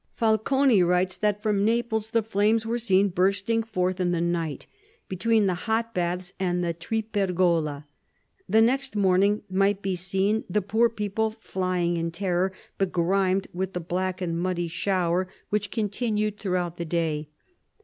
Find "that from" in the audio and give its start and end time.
1.15-1.63